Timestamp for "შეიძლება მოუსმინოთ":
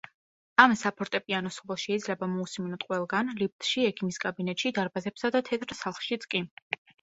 1.87-2.85